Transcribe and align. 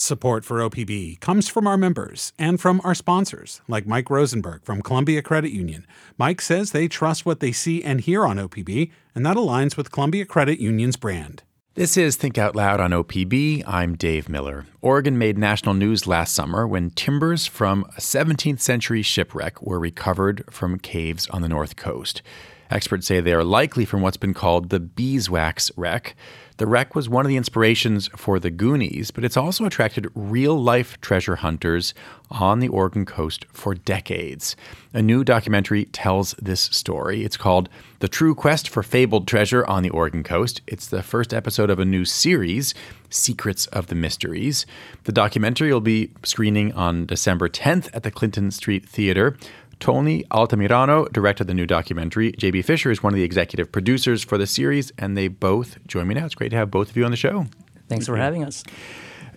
Support 0.00 0.44
for 0.44 0.58
OPB 0.58 1.18
comes 1.18 1.48
from 1.48 1.66
our 1.66 1.76
members 1.76 2.32
and 2.38 2.60
from 2.60 2.80
our 2.84 2.94
sponsors, 2.94 3.62
like 3.66 3.84
Mike 3.84 4.10
Rosenberg 4.10 4.62
from 4.62 4.80
Columbia 4.80 5.22
Credit 5.22 5.50
Union. 5.50 5.84
Mike 6.16 6.40
says 6.40 6.70
they 6.70 6.86
trust 6.86 7.26
what 7.26 7.40
they 7.40 7.50
see 7.50 7.82
and 7.82 8.00
hear 8.00 8.24
on 8.24 8.36
OPB, 8.36 8.92
and 9.16 9.26
that 9.26 9.36
aligns 9.36 9.76
with 9.76 9.90
Columbia 9.90 10.24
Credit 10.24 10.60
Union's 10.60 10.96
brand. 10.96 11.42
This 11.74 11.96
is 11.96 12.14
Think 12.14 12.38
Out 12.38 12.54
Loud 12.54 12.78
on 12.78 12.92
OPB. 12.92 13.64
I'm 13.66 13.96
Dave 13.96 14.28
Miller. 14.28 14.66
Oregon 14.80 15.18
made 15.18 15.36
national 15.36 15.74
news 15.74 16.06
last 16.06 16.32
summer 16.32 16.64
when 16.64 16.90
timbers 16.90 17.48
from 17.48 17.84
a 17.96 18.00
17th 18.00 18.60
century 18.60 19.02
shipwreck 19.02 19.60
were 19.60 19.80
recovered 19.80 20.44
from 20.48 20.78
caves 20.78 21.26
on 21.30 21.42
the 21.42 21.48
north 21.48 21.74
coast. 21.74 22.22
Experts 22.70 23.06
say 23.06 23.20
they 23.20 23.32
are 23.32 23.44
likely 23.44 23.84
from 23.84 24.02
what's 24.02 24.16
been 24.16 24.34
called 24.34 24.68
the 24.68 24.80
beeswax 24.80 25.72
wreck. 25.76 26.14
The 26.58 26.66
wreck 26.66 26.96
was 26.96 27.08
one 27.08 27.24
of 27.24 27.28
the 27.28 27.36
inspirations 27.36 28.08
for 28.16 28.40
the 28.40 28.50
Goonies, 28.50 29.12
but 29.12 29.24
it's 29.24 29.36
also 29.36 29.64
attracted 29.64 30.10
real 30.16 30.60
life 30.60 31.00
treasure 31.00 31.36
hunters 31.36 31.94
on 32.32 32.58
the 32.58 32.66
Oregon 32.66 33.06
coast 33.06 33.46
for 33.52 33.76
decades. 33.76 34.56
A 34.92 35.00
new 35.00 35.22
documentary 35.22 35.84
tells 35.84 36.32
this 36.32 36.62
story. 36.62 37.24
It's 37.24 37.36
called 37.36 37.68
The 38.00 38.08
True 38.08 38.34
Quest 38.34 38.68
for 38.68 38.82
Fabled 38.82 39.28
Treasure 39.28 39.64
on 39.66 39.84
the 39.84 39.90
Oregon 39.90 40.24
Coast. 40.24 40.60
It's 40.66 40.88
the 40.88 41.04
first 41.04 41.32
episode 41.32 41.70
of 41.70 41.78
a 41.78 41.84
new 41.84 42.04
series, 42.04 42.74
Secrets 43.08 43.66
of 43.66 43.86
the 43.86 43.94
Mysteries. 43.94 44.66
The 45.04 45.12
documentary 45.12 45.72
will 45.72 45.80
be 45.80 46.10
screening 46.24 46.72
on 46.72 47.06
December 47.06 47.48
10th 47.48 47.88
at 47.94 48.02
the 48.02 48.10
Clinton 48.10 48.50
Street 48.50 48.84
Theater. 48.84 49.36
Tony 49.80 50.24
Altamirano 50.24 51.10
directed 51.12 51.46
the 51.46 51.54
new 51.54 51.66
documentary. 51.66 52.32
JB 52.32 52.64
Fisher 52.64 52.90
is 52.90 53.02
one 53.02 53.12
of 53.12 53.16
the 53.16 53.22
executive 53.22 53.70
producers 53.70 54.24
for 54.24 54.38
the 54.38 54.46
series, 54.46 54.92
and 54.98 55.16
they 55.16 55.28
both 55.28 55.78
join 55.86 56.08
me 56.08 56.14
now. 56.14 56.26
It's 56.26 56.34
great 56.34 56.50
to 56.50 56.56
have 56.56 56.70
both 56.70 56.90
of 56.90 56.96
you 56.96 57.04
on 57.04 57.10
the 57.10 57.16
show. 57.16 57.46
Thanks 57.88 58.06
for 58.06 58.16
having 58.16 58.44
us. 58.44 58.64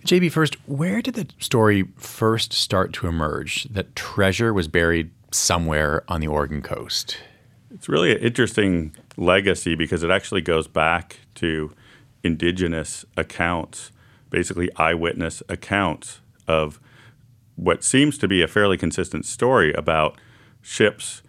JB, 0.04 0.32
first, 0.32 0.56
where 0.68 1.00
did 1.00 1.14
the 1.14 1.28
story 1.38 1.84
first 1.96 2.52
start 2.52 2.92
to 2.94 3.06
emerge 3.06 3.64
that 3.64 3.94
treasure 3.94 4.52
was 4.52 4.66
buried 4.66 5.10
somewhere 5.30 6.02
on 6.08 6.20
the 6.20 6.26
Oregon 6.26 6.60
coast? 6.60 7.18
It's 7.72 7.88
really 7.88 8.12
an 8.12 8.18
interesting 8.18 8.94
legacy 9.16 9.76
because 9.76 10.02
it 10.02 10.10
actually 10.10 10.40
goes 10.40 10.66
back 10.66 11.20
to 11.36 11.72
indigenous 12.24 13.04
accounts, 13.16 13.92
basically 14.28 14.70
eyewitness 14.76 15.42
accounts 15.48 16.20
of 16.48 16.80
what 17.54 17.84
seems 17.84 18.18
to 18.18 18.28
be 18.28 18.42
a 18.42 18.48
fairly 18.48 18.76
consistent 18.76 19.24
story 19.24 19.72
about 19.74 20.16
ships 20.62 21.22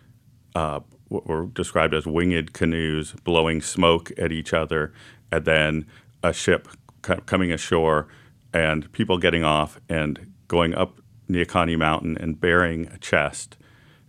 uh, 0.55 0.79
were 1.09 1.47
described 1.47 1.93
as 1.93 2.05
winged 2.05 2.53
canoes 2.53 3.11
blowing 3.23 3.61
smoke 3.61 4.11
at 4.17 4.31
each 4.31 4.53
other, 4.53 4.93
and 5.31 5.45
then 5.45 5.85
a 6.23 6.31
ship 6.31 6.67
coming 7.01 7.51
ashore, 7.51 8.07
and 8.53 8.89
people 8.93 9.17
getting 9.17 9.43
off 9.43 9.79
and 9.89 10.31
going 10.47 10.73
up 10.73 11.01
Neahkahnie 11.29 11.77
Mountain 11.77 12.17
and 12.17 12.39
bearing 12.39 12.87
a 12.87 12.97
chest, 12.97 13.57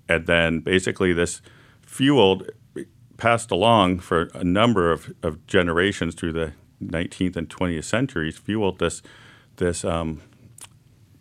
and 0.09 0.27
then 0.27 0.61
basically 0.61 1.13
this 1.13 1.41
fueled 1.83 2.51
passed 3.17 3.51
along 3.51 4.01
for 4.01 4.29
a 4.35 4.45
number 4.45 4.91
of, 4.91 5.13
of 5.23 5.47
generations 5.47 6.15
through 6.15 6.33
the 6.33 6.53
19th 6.83 7.37
and 7.37 7.49
20th 7.49 7.85
centuries, 7.85 8.37
fueled 8.37 8.79
this 8.79 9.03
this 9.57 9.85
um, 9.85 10.21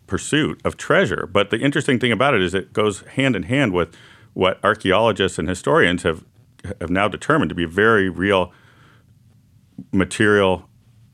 pursuit 0.06 0.60
of 0.64 0.76
treasure. 0.76 1.28
But 1.30 1.50
the 1.50 1.58
interesting 1.58 1.98
thing 1.98 2.12
about 2.12 2.34
it 2.34 2.42
is 2.42 2.54
it 2.54 2.72
goes 2.72 3.00
hand 3.02 3.36
in 3.36 3.44
hand 3.44 3.72
with 3.72 3.94
what 4.32 4.62
archaeologists 4.64 5.38
and 5.38 5.48
historians 5.48 6.02
have 6.02 6.24
have 6.80 6.90
now 6.90 7.08
determined 7.08 7.50
to 7.50 7.54
be 7.54 7.64
very 7.64 8.08
real 8.08 8.52
material 9.92 10.68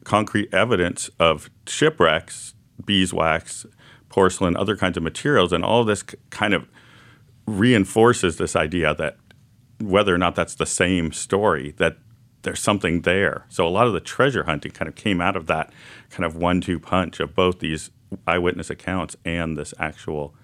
concrete 0.05 0.52
evidence 0.52 1.10
of 1.19 1.50
shipwrecks, 1.66 2.55
beeswax, 2.84 3.66
porcelain, 4.08 4.56
other 4.56 4.77
kinds 4.77 4.97
of 4.97 5.02
materials, 5.02 5.52
and 5.52 5.64
all 5.64 5.80
of 5.80 5.86
this 5.86 6.02
kind 6.30 6.54
of 6.54 6.69
reinforces 7.47 8.36
this 8.36 8.54
idea 8.54 8.94
that 8.94 9.16
whether 9.80 10.14
or 10.14 10.19
not 10.19 10.34
that's 10.34 10.54
the 10.54 10.66
same 10.66 11.10
story, 11.10 11.75
that 11.78 11.97
there's 12.43 12.60
something 12.60 13.03
there. 13.03 13.44
So 13.48 13.66
a 13.66 13.70
lot 13.70 13.87
of 13.87 13.93
the 13.93 14.00
treasure 14.00 14.44
hunting 14.44 14.72
kind 14.72 14.88
of 14.88 14.94
came 14.94 15.20
out 15.20 15.37
of 15.37 15.47
that 15.47 15.72
kind 16.10 16.25
of 16.25 16.37
one-two 16.37 16.78
punch 16.78 17.20
of 17.20 17.34
both 17.34 17.59
these 17.59 17.91
eyewitness 18.26 18.71
accounts 18.71 19.16
and 19.25 19.56
this 19.56 19.75
actual 19.78 20.34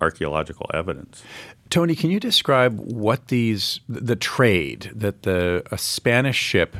archaeological 0.00 0.70
evidence. 0.74 1.22
Tony, 1.70 1.94
can 1.94 2.10
you 2.10 2.20
describe 2.20 2.78
what 2.78 3.28
these 3.28 3.80
the 3.88 4.16
trade 4.16 4.90
that 4.94 5.22
the 5.22 5.62
a 5.70 5.78
Spanish 5.78 6.36
ship 6.36 6.76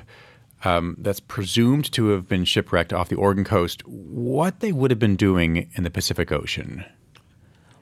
um, 0.64 0.96
that's 0.98 1.20
presumed 1.20 1.90
to 1.92 2.08
have 2.08 2.28
been 2.28 2.44
shipwrecked 2.44 2.92
off 2.92 3.08
the 3.08 3.16
Oregon 3.16 3.44
coast, 3.44 3.86
what 3.86 4.60
they 4.60 4.72
would 4.72 4.90
have 4.90 4.98
been 4.98 5.16
doing 5.16 5.70
in 5.74 5.84
the 5.84 5.90
Pacific 5.90 6.32
Ocean? 6.32 6.84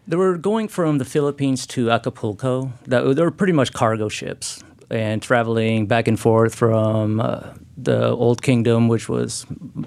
They 0.06 0.16
were 0.16 0.36
going 0.36 0.66
from 0.68 0.98
the 0.98 1.04
Philippines 1.04 1.66
to 1.68 1.90
Acapulco. 1.90 2.72
They 2.86 3.00
were 3.00 3.30
pretty 3.30 3.52
much 3.52 3.72
cargo 3.72 4.08
ships 4.08 4.64
and 4.90 5.22
traveling 5.22 5.86
back 5.86 6.08
and 6.08 6.18
forth 6.18 6.54
from 6.54 7.20
uh, 7.20 7.54
the 7.76 8.08
Old 8.08 8.42
Kingdom, 8.42 8.88
which 8.88 9.08
was 9.08 9.46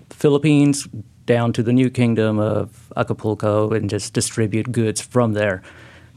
Philippines, 0.10 0.88
down 1.26 1.54
to 1.54 1.64
the 1.64 1.74
new 1.74 1.90
kingdom 1.90 2.40
of 2.40 2.92
Acapulco 2.96 3.72
and 3.72 3.90
just 3.90 4.14
distribute 4.14 4.72
goods 4.72 5.02
from 5.02 5.34
there. 5.34 5.62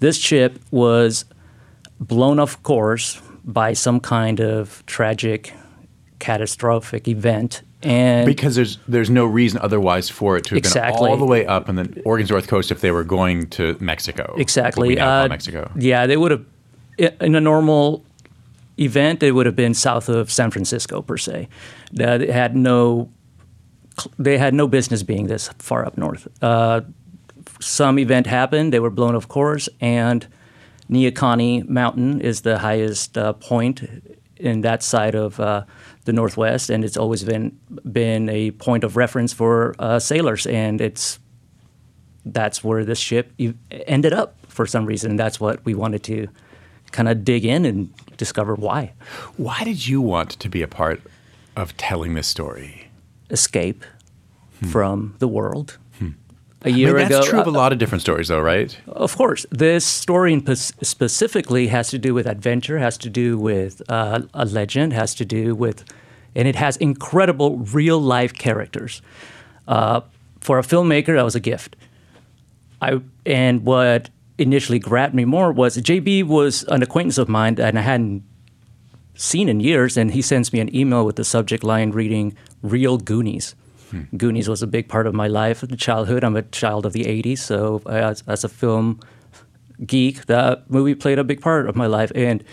This 0.00 0.16
ship 0.16 0.60
was 0.70 1.24
blown 1.98 2.38
off 2.38 2.62
course 2.62 3.20
by 3.44 3.72
some 3.72 4.00
kind 4.00 4.40
of 4.40 4.84
tragic, 4.86 5.54
catastrophic 6.18 7.08
event. 7.08 7.62
And 7.82 8.26
because 8.26 8.56
there's 8.56 8.78
there's 8.88 9.08
no 9.08 9.24
reason 9.24 9.60
otherwise 9.62 10.10
for 10.10 10.36
it 10.36 10.44
to 10.46 10.50
have 10.50 10.58
exactly. 10.58 11.04
been 11.04 11.10
all 11.12 11.16
the 11.16 11.24
way 11.24 11.46
up 11.46 11.68
on 11.68 11.76
the 11.76 12.02
Oregon's 12.04 12.30
north 12.30 12.48
coast 12.48 12.72
if 12.72 12.80
they 12.80 12.90
were 12.90 13.04
going 13.04 13.48
to 13.50 13.76
Mexico. 13.80 14.34
Exactly. 14.36 14.98
Uh, 14.98 15.28
Mexico. 15.28 15.70
Yeah, 15.76 16.06
they 16.06 16.16
would 16.16 16.32
have 16.32 16.44
in 16.98 17.36
a 17.36 17.40
normal 17.40 18.04
event. 18.80 19.22
It 19.22 19.32
would 19.32 19.46
have 19.46 19.54
been 19.54 19.74
south 19.74 20.08
of 20.08 20.30
San 20.30 20.50
Francisco 20.50 21.02
per 21.02 21.16
se. 21.16 21.48
That 21.92 22.20
had 22.20 22.56
no 22.56 23.10
they 24.18 24.38
had 24.38 24.54
no 24.54 24.66
business 24.66 25.02
being 25.02 25.26
this 25.26 25.48
far 25.58 25.84
up 25.86 25.96
north. 25.96 26.28
Uh, 26.42 26.82
some 27.60 27.98
event 27.98 28.26
happened, 28.26 28.72
they 28.72 28.80
were 28.80 28.90
blown 28.90 29.14
off 29.14 29.28
course, 29.28 29.68
and 29.80 30.26
Neahkahnie 30.90 31.68
Mountain 31.68 32.20
is 32.20 32.42
the 32.42 32.58
highest 32.58 33.18
uh, 33.18 33.32
point 33.34 33.82
in 34.36 34.60
that 34.62 34.82
side 34.82 35.14
of 35.14 35.40
uh, 35.40 35.64
the 36.04 36.12
Northwest, 36.12 36.70
and 36.70 36.84
it's 36.84 36.96
always 36.96 37.24
been 37.24 37.58
been 37.90 38.28
a 38.28 38.52
point 38.52 38.84
of 38.84 38.96
reference 38.96 39.32
for 39.32 39.74
uh, 39.78 39.98
sailors, 39.98 40.46
and 40.46 40.80
it's 40.80 41.18
that's 42.24 42.62
where 42.62 42.84
this 42.84 42.98
ship 42.98 43.32
ended 43.70 44.12
up 44.12 44.36
for 44.48 44.66
some 44.66 44.86
reason. 44.86 45.16
That's 45.16 45.40
what 45.40 45.64
we 45.64 45.74
wanted 45.74 46.02
to 46.04 46.28
kind 46.90 47.08
of 47.08 47.24
dig 47.24 47.44
in 47.44 47.64
and 47.64 47.92
discover 48.16 48.54
why. 48.54 48.92
Why 49.36 49.64
did 49.64 49.86
you 49.86 50.00
want 50.00 50.30
to 50.30 50.48
be 50.48 50.62
a 50.62 50.68
part 50.68 51.02
of 51.56 51.76
telling 51.76 52.14
this 52.14 52.26
story? 52.26 52.87
Escape 53.30 53.84
hmm. 54.60 54.66
from 54.68 55.14
the 55.18 55.28
world. 55.28 55.78
Hmm. 55.98 56.10
A 56.62 56.70
year 56.70 56.90
I 56.90 57.00
mean, 57.00 57.08
that's 57.08 57.26
ago, 57.26 57.30
true 57.30 57.40
of 57.40 57.46
a 57.46 57.50
lot 57.50 57.72
of 57.72 57.78
different 57.78 58.02
stories, 58.02 58.28
though, 58.28 58.40
right? 58.40 58.76
Of 58.88 59.16
course, 59.16 59.46
this 59.50 59.84
story 59.84 60.42
specifically 60.54 61.68
has 61.68 61.90
to 61.90 61.98
do 61.98 62.14
with 62.14 62.26
adventure, 62.26 62.78
has 62.78 62.98
to 62.98 63.10
do 63.10 63.38
with 63.38 63.82
uh, 63.88 64.22
a 64.34 64.44
legend, 64.44 64.92
has 64.92 65.14
to 65.16 65.24
do 65.24 65.54
with, 65.54 65.84
and 66.34 66.48
it 66.48 66.56
has 66.56 66.76
incredible 66.78 67.58
real 67.58 68.00
life 68.00 68.34
characters. 68.34 69.02
Uh, 69.66 70.00
for 70.40 70.58
a 70.58 70.62
filmmaker, 70.62 71.14
that 71.16 71.24
was 71.24 71.34
a 71.34 71.40
gift. 71.40 71.76
I 72.80 73.00
and 73.26 73.64
what 73.64 74.10
initially 74.38 74.78
grabbed 74.78 75.14
me 75.14 75.24
more 75.24 75.52
was 75.52 75.76
JB 75.76 76.24
was 76.24 76.64
an 76.68 76.82
acquaintance 76.82 77.18
of 77.18 77.28
mine, 77.28 77.60
and 77.60 77.78
I 77.78 77.82
hadn't 77.82 78.22
seen 79.18 79.48
in 79.48 79.60
years, 79.60 79.96
and 79.96 80.12
he 80.12 80.22
sends 80.22 80.52
me 80.52 80.60
an 80.60 80.74
email 80.74 81.04
with 81.04 81.16
the 81.16 81.24
subject 81.24 81.62
line 81.62 81.90
reading 81.90 82.34
"Real 82.62 82.96
Goonies." 82.96 83.54
Hmm. 83.90 84.02
Goonies 84.16 84.48
was 84.48 84.62
a 84.62 84.66
big 84.66 84.88
part 84.88 85.06
of 85.06 85.14
my 85.14 85.26
life 85.26 85.62
in 85.62 85.76
childhood. 85.76 86.24
I'm 86.24 86.36
a 86.36 86.42
child 86.42 86.86
of 86.86 86.92
the 86.92 87.04
'80s, 87.04 87.38
so 87.38 87.82
as, 87.86 88.22
as 88.26 88.44
a 88.44 88.48
film 88.48 89.00
geek, 89.84 90.26
that 90.26 90.70
movie 90.70 90.94
played 90.94 91.18
a 91.18 91.24
big 91.24 91.40
part 91.40 91.68
of 91.68 91.76
my 91.76 91.86
life. 91.86 92.12
And 92.14 92.44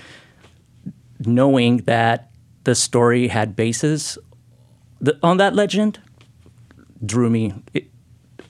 knowing 1.19 1.77
that 1.85 2.31
the 2.63 2.75
story 2.75 3.27
had 3.27 3.55
basis 3.55 4.17
on 5.21 5.37
that 5.37 5.55
legend 5.55 5.99
drew 7.05 7.29
me. 7.29 7.53
It, 7.73 7.89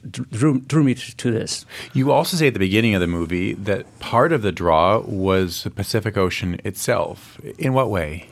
drew, 0.10 0.60
drew 0.62 0.84
me 0.84 0.96
to 0.96 1.32
this. 1.32 1.66
You 1.94 2.12
also 2.12 2.38
say 2.38 2.48
at 2.48 2.54
the 2.54 2.60
beginning 2.60 2.96
of 2.96 3.02
the 3.02 3.08
movie 3.08 3.54
that 3.54 4.00
part 4.00 4.32
of 4.32 4.42
the 4.42 4.52
draw 4.52 5.00
was 5.00 5.64
the 5.64 5.70
Pacific 5.70 6.18
Ocean 6.18 6.60
itself. 6.64 7.40
In 7.58 7.74
what 7.74 7.90
way? 7.90 8.30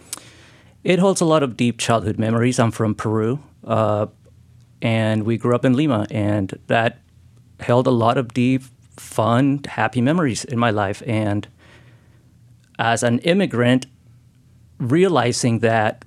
It 0.84 1.00
holds 1.00 1.22
a 1.22 1.26
lot 1.26 1.44
of 1.44 1.56
deep 1.56 1.80
childhood 1.80 2.20
memories. 2.20 2.60
I'm 2.60 2.72
from 2.72 2.94
Peru, 2.94 3.40
uh, 3.66 4.08
and 4.82 5.24
we 5.24 5.38
grew 5.38 5.56
up 5.56 5.64
in 5.64 5.74
Lima, 5.74 6.06
and 6.12 6.60
that 6.68 7.00
held 7.60 7.88
a 7.88 7.92
lot 7.92 8.18
of 8.18 8.34
deep, 8.34 8.64
fun, 8.98 9.62
happy 9.66 10.02
memories 10.02 10.44
in 10.44 10.60
my 10.60 10.72
life. 10.72 11.02
And 11.08 11.48
as 12.78 13.02
an 13.02 13.20
immigrant, 13.20 13.86
realizing 14.78 15.60
that 15.60 16.04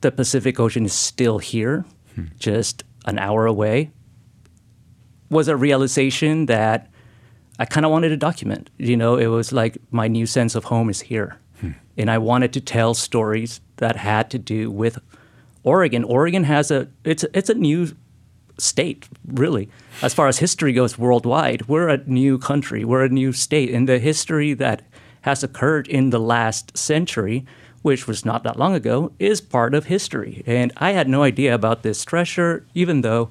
the 0.00 0.10
Pacific 0.10 0.58
Ocean 0.58 0.86
is 0.86 0.94
still 0.94 1.38
here, 1.38 1.84
hmm. 2.14 2.26
just 2.38 2.84
an 3.04 3.18
hour 3.18 3.44
away, 3.46 3.90
was 5.30 5.48
a 5.48 5.56
realization 5.56 6.46
that 6.46 6.90
I 7.58 7.64
kind 7.64 7.84
of 7.84 7.92
wanted 7.92 8.10
to 8.10 8.16
document. 8.16 8.70
You 8.78 8.96
know, 8.96 9.16
it 9.16 9.26
was 9.26 9.52
like 9.52 9.78
my 9.90 10.08
new 10.08 10.26
sense 10.26 10.54
of 10.54 10.64
home 10.64 10.88
is 10.88 11.00
here. 11.00 11.38
Hmm. 11.60 11.72
And 11.96 12.10
I 12.10 12.18
wanted 12.18 12.52
to 12.54 12.60
tell 12.60 12.94
stories 12.94 13.60
that 13.76 13.96
had 13.96 14.30
to 14.30 14.38
do 14.38 14.70
with 14.70 14.98
Oregon. 15.64 16.04
Oregon 16.04 16.44
has 16.44 16.70
a 16.70 16.88
it's 17.04 17.24
it's 17.34 17.50
a 17.50 17.54
new 17.54 17.88
state, 18.58 19.08
really. 19.26 19.68
As 20.02 20.14
far 20.14 20.28
as 20.28 20.38
history 20.38 20.72
goes 20.72 20.98
worldwide, 20.98 21.68
we're 21.68 21.88
a 21.88 21.98
new 22.06 22.38
country, 22.38 22.84
we're 22.84 23.04
a 23.04 23.08
new 23.08 23.32
state. 23.32 23.70
And 23.70 23.88
the 23.88 23.98
history 23.98 24.54
that 24.54 24.82
has 25.22 25.42
occurred 25.42 25.88
in 25.88 26.10
the 26.10 26.20
last 26.20 26.76
century, 26.76 27.44
which 27.82 28.06
was 28.06 28.24
not 28.24 28.42
that 28.44 28.58
long 28.58 28.74
ago, 28.74 29.12
is 29.18 29.40
part 29.40 29.74
of 29.74 29.86
history. 29.86 30.42
And 30.46 30.72
I 30.76 30.92
had 30.92 31.08
no 31.08 31.22
idea 31.22 31.54
about 31.54 31.82
this 31.82 32.04
treasure, 32.04 32.66
even 32.74 33.02
though 33.02 33.30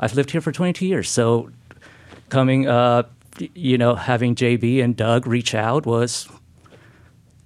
I've 0.00 0.14
lived 0.14 0.30
here 0.30 0.40
for 0.40 0.52
22 0.52 0.86
years. 0.86 1.08
So 1.08 1.50
coming, 2.28 2.68
uh, 2.68 3.04
you 3.54 3.78
know, 3.78 3.94
having 3.94 4.34
JB 4.34 4.82
and 4.82 4.96
Doug 4.96 5.26
reach 5.26 5.54
out 5.54 5.86
was 5.86 6.28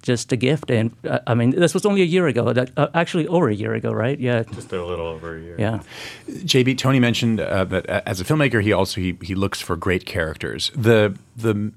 just 0.03 0.31
a 0.31 0.35
gift. 0.35 0.69
And 0.69 0.95
uh, 1.09 1.19
I 1.25 1.33
mean, 1.33 1.51
this 1.51 1.73
was 1.73 1.85
only 1.85 2.01
a 2.01 2.05
year 2.05 2.27
ago. 2.27 2.53
That, 2.53 2.69
uh, 2.77 2.89
actually, 2.93 3.27
over 3.27 3.49
a 3.49 3.55
year 3.55 3.73
ago, 3.73 3.91
right? 3.91 4.19
Yeah, 4.19 4.43
just 4.43 4.71
a 4.71 4.85
little 4.85 5.07
over 5.07 5.37
a 5.37 5.41
year. 5.41 5.55
Yeah. 5.57 5.79
JB 6.27 6.77
Tony 6.77 6.99
mentioned 6.99 7.39
uh, 7.39 7.63
that 7.65 7.89
uh, 7.89 8.01
as 8.05 8.21
a 8.21 8.23
filmmaker, 8.23 8.61
he 8.61 8.71
also 8.71 9.01
he, 9.01 9.17
he 9.23 9.33
looks 9.33 9.59
for 9.59 9.75
great 9.75 10.05
characters. 10.05 10.71
The 10.75 11.17
the 11.35 11.71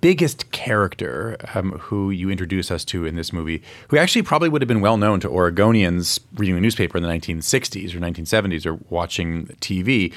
biggest 0.00 0.50
character 0.52 1.36
um, 1.54 1.72
who 1.72 2.10
you 2.10 2.30
introduce 2.30 2.70
us 2.70 2.84
to 2.86 3.04
in 3.04 3.16
this 3.16 3.32
movie, 3.32 3.62
who 3.88 3.98
actually 3.98 4.22
probably 4.22 4.48
would 4.48 4.62
have 4.62 4.68
been 4.68 4.80
well 4.80 4.96
known 4.96 5.20
to 5.20 5.28
Oregonians 5.28 6.20
reading 6.34 6.56
a 6.56 6.60
newspaper 6.60 6.96
in 6.96 7.02
the 7.02 7.10
1960s 7.10 7.94
or 7.94 7.98
1970s 7.98 8.64
or 8.64 8.78
watching 8.88 9.48
TV, 9.60 10.14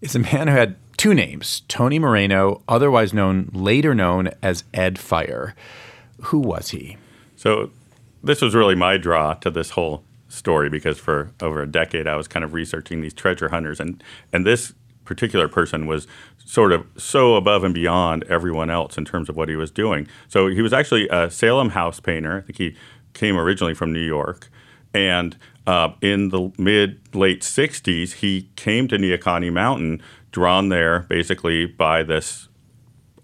is 0.00 0.16
a 0.16 0.18
man 0.18 0.48
who 0.48 0.54
had 0.54 0.76
two 0.96 1.12
names: 1.12 1.62
Tony 1.68 1.98
Moreno, 1.98 2.62
otherwise 2.66 3.12
known 3.12 3.50
later 3.52 3.94
known 3.94 4.30
as 4.42 4.64
Ed 4.72 4.98
Fire. 4.98 5.54
Who 6.22 6.38
was 6.38 6.70
he? 6.70 6.96
So, 7.36 7.70
this 8.22 8.40
was 8.40 8.54
really 8.54 8.74
my 8.74 8.96
draw 8.96 9.34
to 9.34 9.50
this 9.50 9.70
whole 9.70 10.02
story 10.28 10.68
because 10.68 10.98
for 10.98 11.30
over 11.40 11.62
a 11.62 11.66
decade 11.66 12.06
I 12.06 12.16
was 12.16 12.26
kind 12.26 12.44
of 12.44 12.52
researching 12.52 13.00
these 13.00 13.14
treasure 13.14 13.48
hunters, 13.48 13.80
and 13.80 14.02
and 14.32 14.46
this 14.46 14.74
particular 15.04 15.48
person 15.48 15.86
was 15.86 16.06
sort 16.44 16.72
of 16.72 16.86
so 16.96 17.34
above 17.34 17.64
and 17.64 17.74
beyond 17.74 18.24
everyone 18.24 18.70
else 18.70 18.98
in 18.98 19.04
terms 19.04 19.28
of 19.28 19.36
what 19.36 19.48
he 19.48 19.56
was 19.56 19.70
doing. 19.70 20.06
So 20.28 20.48
he 20.48 20.62
was 20.62 20.72
actually 20.72 21.08
a 21.08 21.30
Salem 21.30 21.70
house 21.70 22.00
painter. 22.00 22.38
I 22.38 22.40
think 22.42 22.58
he 22.58 22.76
came 23.14 23.36
originally 23.36 23.74
from 23.74 23.92
New 23.92 24.04
York, 24.04 24.48
and 24.92 25.36
uh, 25.66 25.90
in 26.00 26.30
the 26.30 26.52
mid 26.58 27.14
late 27.14 27.42
'60s, 27.42 28.14
he 28.14 28.50
came 28.56 28.88
to 28.88 28.96
Neahkahnie 28.96 29.52
Mountain, 29.52 30.02
drawn 30.32 30.68
there 30.68 31.00
basically 31.08 31.66
by 31.66 32.02
this 32.02 32.48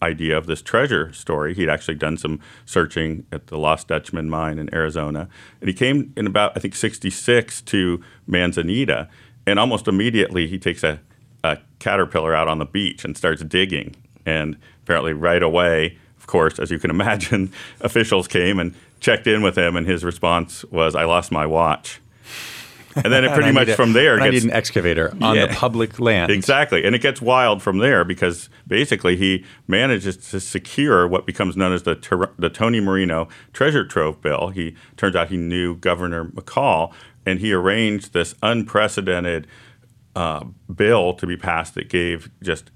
idea 0.02 0.36
of 0.36 0.46
this 0.46 0.60
treasure 0.60 1.12
story. 1.12 1.54
He'd 1.54 1.68
actually 1.68 1.94
done 1.94 2.16
some 2.16 2.40
searching 2.66 3.24
at 3.32 3.46
the 3.46 3.56
Lost 3.56 3.88
Dutchman 3.88 4.28
mine 4.28 4.58
in 4.58 4.72
Arizona. 4.74 5.28
And 5.60 5.68
he 5.68 5.74
came 5.74 6.12
in 6.16 6.26
about, 6.26 6.52
I 6.56 6.60
think, 6.60 6.74
66 6.74 7.62
to 7.62 8.02
Manzanita. 8.26 9.08
And 9.46 9.58
almost 9.58 9.88
immediately, 9.88 10.46
he 10.46 10.58
takes 10.58 10.82
a, 10.82 11.00
a 11.42 11.58
caterpillar 11.78 12.34
out 12.34 12.48
on 12.48 12.58
the 12.58 12.66
beach 12.66 13.04
and 13.04 13.16
starts 13.16 13.42
digging. 13.44 13.96
And 14.26 14.56
apparently, 14.82 15.12
right 15.12 15.42
away, 15.42 15.98
of 16.18 16.26
course, 16.26 16.58
as 16.58 16.70
you 16.70 16.78
can 16.78 16.90
imagine, 16.98 17.52
officials 17.80 18.28
came 18.28 18.58
and 18.58 18.74
checked 19.00 19.26
in 19.26 19.42
with 19.42 19.56
him. 19.56 19.76
And 19.76 19.86
his 19.86 20.04
response 20.04 20.64
was, 20.64 20.94
I 20.94 21.04
lost 21.04 21.32
my 21.32 21.46
watch 21.46 22.00
and 22.96 23.12
then 23.12 23.24
it 23.24 23.32
pretty 23.32 23.52
much 23.52 23.68
a, 23.68 23.76
from 23.76 23.92
there. 23.92 24.16
Gets, 24.16 24.26
I 24.26 24.30
need 24.30 24.44
an 24.44 24.50
excavator 24.50 25.14
on 25.20 25.36
yeah, 25.36 25.46
the 25.46 25.54
public 25.54 25.98
land. 26.00 26.30
Exactly, 26.30 26.84
and 26.84 26.94
it 26.94 27.00
gets 27.00 27.20
wild 27.20 27.62
from 27.62 27.78
there 27.78 28.04
because 28.04 28.48
basically 28.66 29.16
he 29.16 29.44
manages 29.66 30.16
to 30.30 30.40
secure 30.40 31.06
what 31.06 31.26
becomes 31.26 31.56
known 31.56 31.72
as 31.72 31.82
the 31.82 32.30
the 32.38 32.50
Tony 32.50 32.80
Marino 32.80 33.28
Treasure 33.52 33.84
Trove 33.84 34.20
Bill. 34.20 34.48
He 34.48 34.76
turns 34.96 35.16
out 35.16 35.28
he 35.28 35.36
knew 35.36 35.76
Governor 35.76 36.26
McCall, 36.26 36.92
and 37.26 37.40
he 37.40 37.52
arranged 37.52 38.12
this 38.12 38.34
unprecedented 38.42 39.46
uh, 40.14 40.44
bill 40.74 41.14
to 41.14 41.26
be 41.26 41.36
passed 41.36 41.74
that 41.74 41.88
gave 41.88 42.30
just 42.42 42.70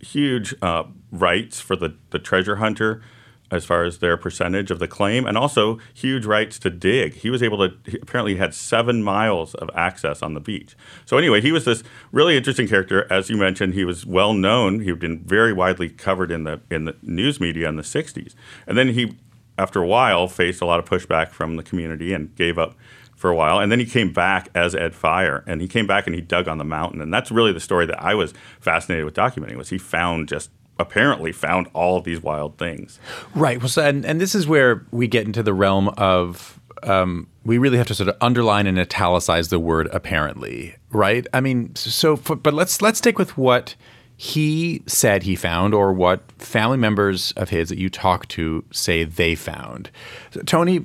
huge 0.00 0.54
uh, 0.62 0.84
rights 1.10 1.60
for 1.60 1.76
the 1.76 1.96
the 2.10 2.18
treasure 2.18 2.56
hunter 2.56 3.02
as 3.50 3.64
far 3.64 3.84
as 3.84 3.98
their 3.98 4.16
percentage 4.16 4.70
of 4.70 4.78
the 4.78 4.88
claim, 4.88 5.26
and 5.26 5.36
also 5.36 5.78
huge 5.94 6.26
rights 6.26 6.58
to 6.60 6.70
dig. 6.70 7.14
He 7.14 7.30
was 7.30 7.42
able 7.42 7.58
to 7.58 7.76
he 7.84 7.98
apparently 8.00 8.36
had 8.36 8.54
seven 8.54 9.02
miles 9.02 9.54
of 9.54 9.70
access 9.74 10.22
on 10.22 10.34
the 10.34 10.40
beach. 10.40 10.76
So 11.04 11.16
anyway, 11.16 11.40
he 11.40 11.52
was 11.52 11.64
this 11.64 11.82
really 12.12 12.36
interesting 12.36 12.68
character. 12.68 13.06
As 13.10 13.30
you 13.30 13.36
mentioned, 13.36 13.74
he 13.74 13.84
was 13.84 14.04
well 14.04 14.32
known. 14.32 14.80
He 14.80 14.90
had 14.90 14.98
been 14.98 15.20
very 15.20 15.52
widely 15.52 15.88
covered 15.88 16.30
in 16.30 16.44
the 16.44 16.60
in 16.70 16.84
the 16.84 16.96
news 17.02 17.40
media 17.40 17.68
in 17.68 17.76
the 17.76 17.82
'60s, 17.82 18.34
and 18.66 18.76
then 18.76 18.88
he, 18.88 19.16
after 19.58 19.82
a 19.82 19.86
while, 19.86 20.28
faced 20.28 20.60
a 20.60 20.66
lot 20.66 20.78
of 20.78 20.84
pushback 20.84 21.30
from 21.30 21.56
the 21.56 21.62
community 21.62 22.12
and 22.12 22.34
gave 22.34 22.58
up 22.58 22.76
for 23.16 23.30
a 23.30 23.34
while. 23.34 23.58
And 23.58 23.72
then 23.72 23.80
he 23.80 23.86
came 23.86 24.12
back 24.12 24.50
as 24.54 24.74
Ed 24.74 24.94
Fire, 24.94 25.42
and 25.46 25.60
he 25.60 25.66
came 25.66 25.86
back 25.86 26.06
and 26.06 26.14
he 26.14 26.20
dug 26.20 26.46
on 26.46 26.58
the 26.58 26.64
mountain, 26.64 27.00
and 27.00 27.12
that's 27.12 27.32
really 27.32 27.52
the 27.52 27.60
story 27.60 27.86
that 27.86 28.00
I 28.00 28.14
was 28.14 28.34
fascinated 28.60 29.04
with 29.04 29.14
documenting. 29.14 29.56
Was 29.56 29.70
he 29.70 29.78
found 29.78 30.28
just 30.28 30.50
apparently 30.78 31.32
found 31.32 31.68
all 31.72 31.96
of 31.96 32.04
these 32.04 32.22
wild 32.22 32.58
things. 32.58 32.98
Right. 33.34 33.58
Well, 33.58 33.68
so, 33.68 33.82
and, 33.86 34.04
and 34.04 34.20
this 34.20 34.34
is 34.34 34.46
where 34.46 34.84
we 34.90 35.08
get 35.08 35.26
into 35.26 35.42
the 35.42 35.54
realm 35.54 35.88
of 35.96 36.60
um, 36.82 37.28
we 37.44 37.58
really 37.58 37.78
have 37.78 37.86
to 37.86 37.94
sort 37.94 38.08
of 38.08 38.16
underline 38.20 38.66
and 38.66 38.78
italicize 38.78 39.48
the 39.48 39.58
word 39.58 39.88
apparently, 39.92 40.76
right? 40.90 41.26
I 41.32 41.40
mean, 41.40 41.74
so 41.74 42.16
for, 42.16 42.36
but 42.36 42.54
let's 42.54 42.82
let's 42.82 42.98
stick 42.98 43.18
with 43.18 43.36
what 43.36 43.74
he 44.16 44.82
said 44.86 45.22
he 45.24 45.36
found 45.36 45.74
or 45.74 45.92
what 45.92 46.20
family 46.38 46.78
members 46.78 47.32
of 47.32 47.50
his 47.50 47.68
that 47.68 47.78
you 47.78 47.90
talk 47.90 48.26
to 48.28 48.64
say 48.70 49.04
they 49.04 49.34
found. 49.34 49.90
So, 50.30 50.40
Tony, 50.42 50.78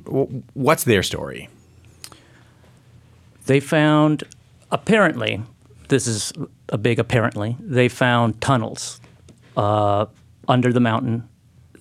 what's 0.53 0.83
their 0.83 1.03
story? 1.03 1.49
They 3.45 3.59
found 3.59 4.23
apparently 4.71 5.41
this 5.87 6.07
is 6.07 6.31
a 6.69 6.77
big 6.77 6.99
apparently 6.99 7.57
they 7.59 7.89
found 7.89 8.39
tunnels 8.41 9.01
uh, 9.57 10.05
under 10.47 10.71
the 10.73 10.79
mountain, 10.79 11.27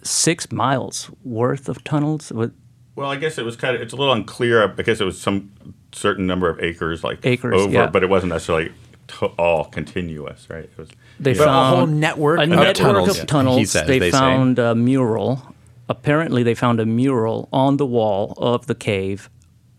six 0.02 0.50
miles 0.50 1.10
worth 1.24 1.68
of 1.68 1.82
tunnels. 1.84 2.32
With, 2.32 2.54
well, 2.96 3.10
I 3.10 3.16
guess 3.16 3.38
it 3.38 3.44
was 3.44 3.56
kind 3.56 3.76
of 3.76 3.82
it's 3.82 3.92
a 3.92 3.96
little 3.96 4.12
unclear. 4.12 4.62
I 4.62 4.82
guess 4.82 5.00
it 5.00 5.04
was 5.04 5.20
some 5.20 5.74
certain 5.92 6.26
number 6.26 6.48
of 6.48 6.60
acres, 6.60 7.02
like 7.04 7.24
acres, 7.24 7.54
over, 7.54 7.72
yeah. 7.72 7.86
but 7.86 8.02
it 8.02 8.08
wasn't 8.08 8.32
necessarily 8.32 8.72
to 9.08 9.26
all 9.26 9.64
continuous, 9.64 10.48
right? 10.48 10.64
It 10.64 10.78
was 10.78 10.88
they 11.18 11.34
found 11.34 11.50
a 11.50 11.76
whole 11.76 11.86
network 11.86 12.38
a 12.38 12.42
of 12.42 12.48
network 12.48 12.76
tunnels. 12.76 13.18
Of 13.18 13.26
tunnels. 13.26 13.70
Says, 13.70 13.86
they, 13.86 13.98
they, 13.98 14.10
found 14.10 14.56
say. 14.56 14.70
a 14.70 14.74
mural. 14.74 15.54
Apparently, 15.88 16.42
they 16.42 16.54
found 16.54 16.78
a 16.80 16.86
mural 16.86 17.48
on 17.52 17.76
the 17.76 17.86
wall 17.86 18.34
of 18.36 18.66
the 18.66 18.74
cave 18.74 19.28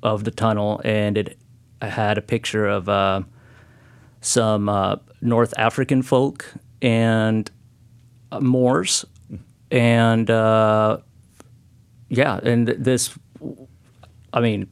of 0.04 0.24
the 0.24 0.32
tunnel, 0.32 0.82
and 0.84 1.18
it 1.18 1.38
had 1.82 2.18
a 2.18 2.22
picture 2.22 2.68
of 2.68 2.90
uh, 2.90 3.22
some 4.20 4.68
uh, 4.68 4.98
North 5.22 5.54
African 5.58 6.02
folk 6.02 6.54
and 6.82 7.50
Moors, 8.40 9.06
and 9.70 10.30
uh, 10.30 10.98
yeah, 12.10 12.40
and 12.44 12.68
this, 12.68 13.18
I 14.34 14.42
mean, 14.42 14.70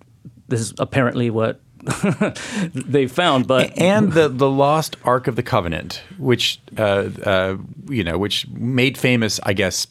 this 0.48 0.60
is 0.60 0.74
apparently 0.78 1.30
what 1.30 1.62
they 2.74 3.08
found, 3.08 3.48
but 3.48 3.78
and 3.78 4.12
the 4.12 4.28
the 4.28 4.50
lost 4.50 4.98
Ark 5.04 5.28
of 5.28 5.36
the 5.36 5.44
Covenant, 5.44 6.01
which 6.18 6.60
uh, 6.78 7.10
uh, 7.24 7.58
you 7.89 8.04
know, 8.04 8.18
which 8.18 8.48
made 8.50 8.98
famous, 8.98 9.39
I 9.44 9.54
guess, 9.54 9.88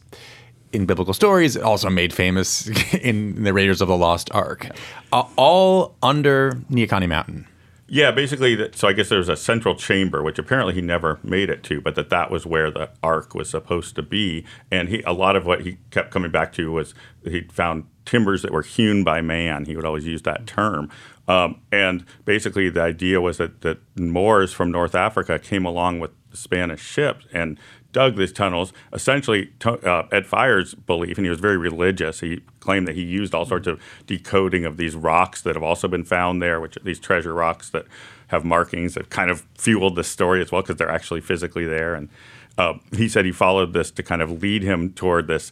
in 0.73 0.85
biblical 0.87 1.15
stories, 1.15 1.57
also 1.57 1.89
made 1.89 2.13
famous 2.13 2.69
in 2.95 3.43
the 3.45 3.53
Raiders 3.53 3.81
of 3.81 3.89
the 3.89 3.97
Lost 3.97 4.31
Ark, 4.33 4.69
uh, 5.13 5.25
all 5.37 5.97
under 6.03 6.53
Neahkahnie 6.71 7.09
Mountain. 7.09 7.48
Yeah, 7.91 8.11
basically. 8.11 8.55
That, 8.55 8.77
so 8.77 8.87
I 8.87 8.93
guess 8.93 9.09
there 9.09 9.19
was 9.19 9.31
a 9.31 9.37
central 9.37 9.75
chamber, 9.75 10.23
which 10.23 10.39
apparently 10.39 10.75
he 10.75 10.83
never 10.83 11.19
made 11.23 11.49
it 11.49 11.63
to, 11.65 11.81
but 11.81 11.95
that 11.95 12.11
that 12.11 12.31
was 12.31 12.45
where 12.45 12.71
the 12.71 12.91
ark 13.03 13.35
was 13.35 13.49
supposed 13.49 13.97
to 13.97 14.03
be. 14.03 14.45
And 14.71 14.89
he, 14.91 15.03
a 15.03 15.13
lot 15.13 15.37
of 15.37 15.47
what 15.47 15.63
he 15.63 15.79
kept 15.91 16.11
coming 16.11 16.31
back 16.31 16.53
to 16.55 16.71
was 16.71 16.95
he 17.25 17.43
found 17.51 17.85
timbers 18.05 18.43
that 18.43 18.53
were 18.53 18.63
hewn 18.63 19.05
by 19.05 19.23
man. 19.23 19.65
He 19.65 19.75
would 19.75 19.87
always 19.87 20.07
use 20.07 20.23
that 20.23 20.47
term. 20.47 20.91
Um, 21.29 21.61
and 21.73 22.05
basically, 22.27 22.69
the 22.69 22.83
idea 22.83 23.21
was 23.23 23.39
that, 23.39 23.63
that 23.63 23.79
Moors 23.99 24.53
from 24.53 24.71
North 24.71 24.95
Africa 24.95 25.39
came 25.39 25.65
along 25.65 26.01
with 26.01 26.11
Spanish 26.33 26.83
ships 26.83 27.27
and 27.33 27.59
dug 27.93 28.17
these 28.17 28.33
tunnels. 28.33 28.73
Essentially, 28.93 29.53
uh, 29.65 30.05
Ed 30.13 30.27
Fire's 30.27 30.75
belief, 30.75 31.17
and 31.17 31.27
he 31.27 31.31
was 31.31 31.41
very 31.41 31.57
religious. 31.57 32.21
He 32.21 32.43
claimed 32.61 32.87
that 32.87 32.95
he 32.95 33.03
used 33.03 33.35
all 33.35 33.47
sorts 33.47 33.67
of 33.67 33.81
decoding 34.07 34.65
of 34.65 34.77
these 34.77 34.95
rocks 34.95 35.43
that 35.43 35.55
have 35.55 35.63
also 35.63 35.89
been 35.89 36.05
found 36.05 36.43
there, 36.43 36.61
which 36.61 36.77
are 36.77 36.81
these 36.81 36.99
treasure 36.99 37.35
rocks 37.35 37.71
that 37.71 37.87
have 38.29 38.45
markings 38.45 38.95
that 38.95 39.11
kind 39.11 39.31
of 39.31 39.47
fueled 39.57 39.97
the 39.97 40.05
story 40.05 40.41
as 40.43 40.53
well 40.53 40.63
because 40.63 40.77
they're 40.77 40.91
actually 40.91 41.21
physically 41.21 41.65
there. 41.65 41.95
And 41.95 42.09
uh, 42.59 42.75
he 42.93 43.09
said 43.09 43.25
he 43.25 43.33
followed 43.33 43.73
this 43.73 43.91
to 43.93 44.03
kind 44.03 44.21
of 44.21 44.43
lead 44.43 44.63
him 44.63 44.93
toward 44.93 45.27
this 45.27 45.51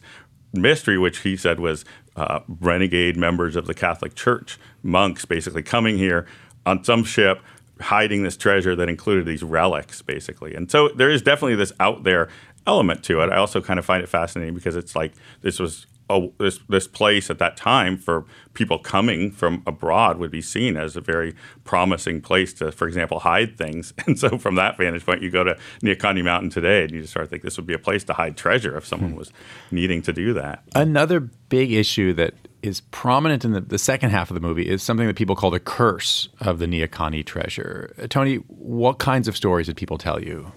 mystery, 0.53 0.97
which 0.97 1.19
he 1.19 1.35
said 1.35 1.59
was 1.59 1.85
uh, 2.15 2.41
renegade 2.59 3.17
members 3.17 3.55
of 3.55 3.65
the 3.65 3.73
Catholic 3.73 4.15
Church, 4.15 4.59
monks, 4.83 5.25
basically 5.25 5.63
coming 5.63 5.97
here 5.97 6.27
on 6.65 6.83
some 6.83 7.03
ship 7.03 7.41
hiding 7.79 8.23
this 8.23 8.37
treasure 8.37 8.75
that 8.75 8.89
included 8.89 9.25
these 9.25 9.43
relics, 9.43 10.01
basically. 10.01 10.55
And 10.55 10.69
so 10.69 10.89
there 10.89 11.09
is 11.09 11.21
definitely 11.21 11.55
this 11.55 11.73
out 11.79 12.03
there 12.03 12.29
element 12.65 13.03
to 13.05 13.21
it. 13.21 13.31
I 13.31 13.37
also 13.37 13.61
kind 13.61 13.79
of 13.79 13.85
find 13.85 14.03
it 14.03 14.07
fascinating 14.07 14.53
because 14.53 14.75
it's 14.75 14.95
like 14.95 15.13
this 15.41 15.59
was 15.59 15.87
a, 16.09 16.29
this 16.37 16.59
this 16.69 16.87
place 16.87 17.29
at 17.29 17.39
that 17.39 17.57
time 17.57 17.97
for 17.97 18.25
people 18.53 18.79
coming 18.79 19.31
from 19.31 19.61
abroad 19.67 20.17
would 20.17 20.31
be 20.31 20.41
seen 20.41 20.77
as 20.77 20.95
a 20.95 21.01
very 21.01 21.35
promising 21.63 22.21
place 22.21 22.53
to, 22.53 22.71
for 22.71 22.87
example, 22.87 23.19
hide 23.19 23.57
things. 23.57 23.93
And 24.07 24.17
so, 24.17 24.37
from 24.37 24.55
that 24.55 24.77
vantage 24.77 25.05
point, 25.05 25.21
you 25.21 25.29
go 25.29 25.43
to 25.43 25.57
Neahkahnie 25.83 26.23
Mountain 26.23 26.49
today, 26.49 26.83
and 26.83 26.91
you 26.91 27.01
just 27.01 27.11
start 27.11 27.25
to 27.25 27.29
think 27.29 27.43
this 27.43 27.57
would 27.57 27.67
be 27.67 27.73
a 27.73 27.79
place 27.79 28.05
to 28.05 28.13
hide 28.13 28.37
treasure 28.37 28.77
if 28.77 28.85
someone 28.85 29.11
hmm. 29.11 29.17
was 29.17 29.33
needing 29.69 30.01
to 30.03 30.13
do 30.13 30.33
that. 30.33 30.63
Another 30.75 31.19
big 31.19 31.73
issue 31.73 32.13
that 32.13 32.33
is 32.61 32.81
prominent 32.81 33.45
in 33.45 33.53
the, 33.53 33.61
the 33.61 33.77
second 33.77 34.09
half 34.09 34.29
of 34.29 34.33
the 34.33 34.41
movie 34.41 34.67
is 34.67 34.81
something 34.81 35.07
that 35.07 35.15
people 35.15 35.35
call 35.35 35.51
the 35.51 35.59
curse 35.59 36.29
of 36.41 36.59
the 36.59 36.65
Neahkahnie 36.65 37.25
treasure. 37.25 37.93
Tony, 38.09 38.35
what 38.47 38.99
kinds 38.99 39.27
of 39.27 39.37
stories 39.37 39.67
did 39.67 39.77
people 39.77 39.97
tell 39.97 40.21
you? 40.21 40.51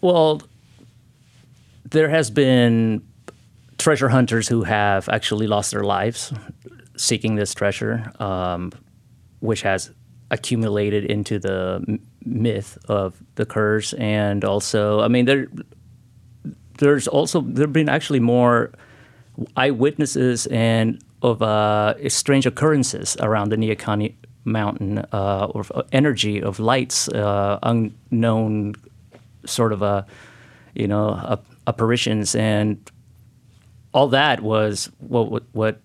Well, 0.00 0.42
there 1.84 2.08
has 2.08 2.30
been 2.30 3.06
treasure 3.78 4.08
hunters 4.08 4.48
who 4.48 4.62
have 4.64 5.08
actually 5.08 5.46
lost 5.46 5.72
their 5.72 5.84
lives 5.84 6.32
seeking 6.96 7.34
this 7.34 7.54
treasure, 7.54 8.12
um, 8.20 8.72
which 9.40 9.62
has 9.62 9.90
accumulated 10.30 11.04
into 11.04 11.38
the 11.38 11.84
m- 11.86 12.00
myth 12.24 12.78
of 12.88 13.22
the 13.34 13.44
curse. 13.44 13.92
And 13.94 14.44
also, 14.44 15.00
I 15.00 15.08
mean, 15.08 15.26
there 15.26 15.46
there's 16.78 17.06
also 17.06 17.40
there 17.40 17.64
have 17.66 17.72
been 17.72 17.88
actually 17.88 18.20
more 18.20 18.72
eyewitnesses 19.56 20.46
and 20.46 21.02
of 21.22 21.40
uh, 21.42 21.94
strange 22.08 22.46
occurrences 22.46 23.16
around 23.20 23.50
the 23.50 23.56
Neahkahnie 23.56 24.14
mountain 24.44 24.98
uh, 25.12 25.46
or 25.54 25.64
energy 25.92 26.42
of 26.42 26.58
lights, 26.58 27.08
uh, 27.08 27.58
unknown 27.62 28.74
sort 29.44 29.72
of 29.72 29.82
a 29.82 30.06
you 30.74 30.86
know 30.86 31.38
apparitions 31.66 32.34
and 32.34 32.90
all 33.92 34.08
that 34.08 34.40
was 34.40 34.90
what 34.98 35.30
what, 35.30 35.44
what 35.52 35.80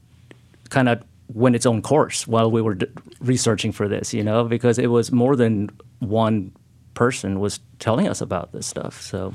kind 0.70 0.90
of 0.90 1.04
went 1.34 1.56
its 1.56 1.66
own 1.66 1.82
course 1.82 2.28
while 2.28 2.50
we 2.50 2.62
were 2.62 2.76
d- 2.76 2.88
researching 3.20 3.72
for 3.72 3.88
this, 3.88 4.14
you 4.14 4.24
know, 4.24 4.46
because 4.46 4.80
it 4.80 4.88
was 4.88 5.12
more 5.12 5.36
than 5.36 5.70
one 6.00 6.52
person 6.94 7.40
was 7.40 7.60
telling 7.80 8.08
us 8.08 8.22
about 8.22 8.52
this 8.54 8.66
stuff. 8.66 9.02
So. 9.02 9.34